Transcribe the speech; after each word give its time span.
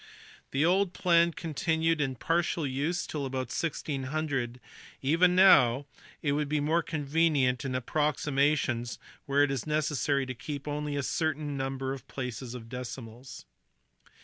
The 0.49 0.65
old 0.65 0.93
plan 0.93 1.31
continued 1.31 2.01
in 2.01 2.15
partial 2.15 2.65
use 2.65 3.05
till 3.05 3.23
about 3.23 3.53
1600; 3.53 4.59
even 5.03 5.35
now 5.35 5.85
it 6.23 6.31
would 6.31 6.49
be 6.49 6.59
more 6.59 6.81
convenient 6.81 7.63
in 7.63 7.75
approximations 7.75 8.97
where 9.27 9.43
it 9.43 9.51
is 9.51 9.67
necessary 9.67 10.25
to 10.25 10.33
keep 10.33 10.67
only 10.67 10.95
a 10.95 11.03
certain 11.03 11.55
number 11.55 11.93
of 11.93 12.07
places 12.07 12.55
of 12.55 12.67
decimals. 12.67 13.45